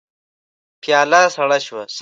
[0.81, 1.83] پياله سړه شوه.